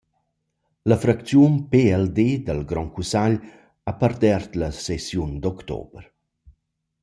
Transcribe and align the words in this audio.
La 0.89 0.97
fracziun 1.03 1.53
pld 1.73 2.17
dal 2.47 2.61
grandcussagl 2.71 3.35
ha 3.87 3.91
pardert 4.01 4.51
la 4.61 4.69
sessiun 4.85 5.31
d’october. 5.41 6.03